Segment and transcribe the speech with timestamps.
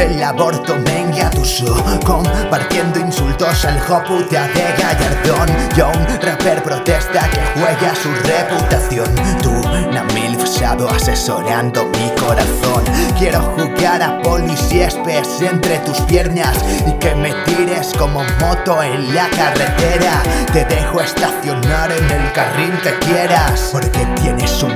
[0.00, 1.66] Del aborto me engatuso
[2.06, 5.46] Compartiendo insultos al joputa de Gallardón
[5.76, 9.14] Yo un rapper protesta que juega su reputación.
[9.42, 10.40] Tú, una milf
[10.90, 12.82] asesorando mi corazón.
[13.18, 14.96] Quiero jugar a policías
[15.42, 20.22] entre tus piernas Y que me tires como moto en la carretera.
[20.50, 24.72] Te dejo estacionar en el carril que quieras Porque tienes un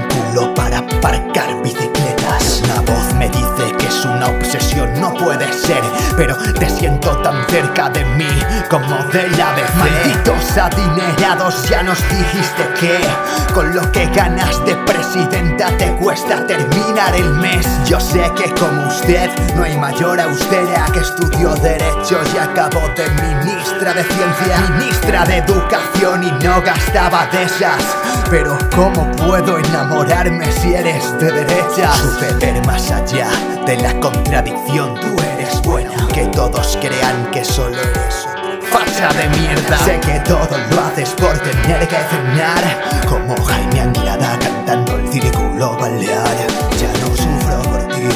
[4.55, 5.83] obsesión, no puede ser
[6.17, 8.29] Pero te siento tan cerca de mí
[8.69, 9.75] como de la vez.
[9.77, 17.15] Malditos adinerados, ya nos dijiste que Con lo que ganas de presidenta te cuesta terminar
[17.15, 17.67] el mes.
[17.87, 23.09] Yo sé que como usted no hay mayor austera Que estudió Derecho y acabó de
[23.23, 28.04] ministra de Ciencia Ministra de Educación y no gastaba de esas
[28.35, 31.93] Pero ¿cómo puedo enamorarme si eres de derecha?
[31.93, 33.29] Supe ver más allá
[33.65, 34.97] de la contradicción.
[34.97, 38.27] Tú eres buena, que todos crean que solo eres
[38.73, 39.79] facha de mierda.
[39.79, 43.05] Sé que todo lo haces por tener que cenar.
[43.09, 46.37] Como Jaime Anglada cantando el círculo balear.
[46.81, 48.09] Ya no sufro por ti,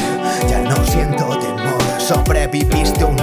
[0.49, 1.81] ya no siento temor.
[1.97, 3.17] Sobreviviste un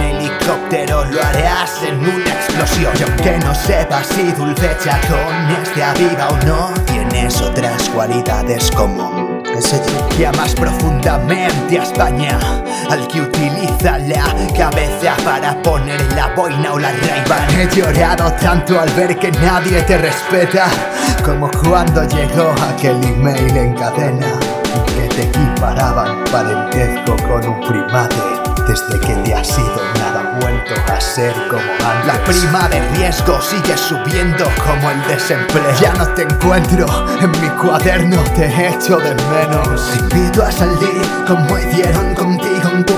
[0.47, 2.93] helicóptero, lo harás en una explosión.
[2.99, 4.77] Y aunque no sepas si dulce
[5.09, 6.71] con este aviva o no.
[6.87, 9.43] Tienes otras cualidades como
[10.17, 12.39] que más profundamente a España.
[12.91, 14.25] Al que utiliza la
[14.57, 17.47] cabeza para poner la boina o la raiva.
[17.51, 20.67] He llorado tanto al ver que nadie te respeta
[21.25, 24.27] Como cuando llegó aquel email en cadena
[24.95, 31.01] Que te equiparaban parentesco con un primate Desde que te has ido nada vuelto a
[31.01, 32.07] ser como antes.
[32.07, 35.73] La prima de riesgo sigue subiendo como el desempleo.
[35.81, 36.87] Ya no te encuentro
[37.21, 39.93] en mi cuaderno, te echo de menos.
[39.93, 42.96] Te invito a salir como hicieron contigo en tu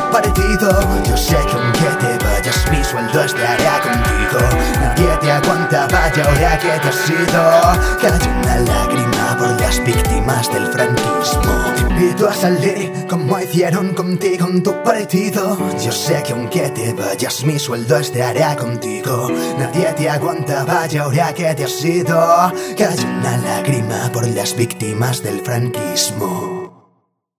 [5.58, 11.74] Aguanta, vaya ahora que te has ido Cae una lágrima por las víctimas del franquismo.
[11.74, 15.58] Te invito a salir como hicieron contigo en tu partido.
[15.84, 19.30] Yo sé que aunque te vayas mi sueldo estará contigo.
[19.58, 22.52] Nadie te aguanta, vaya ahora que te has ido.
[22.76, 26.57] Cae una lágrima por las víctimas del franquismo